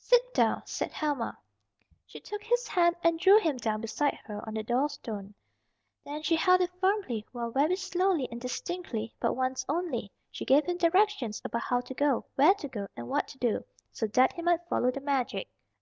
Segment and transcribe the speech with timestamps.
[0.00, 1.36] "Sit down," said Helma.
[2.06, 5.34] She took his hand and drew him down beside her on the door stone.
[6.06, 10.64] Then she held it firmly while very slowly and distinctly, but once only, she gave
[10.64, 13.62] him directions about how to go, where to go and what to do,
[13.92, 15.50] so that he might follow the magic.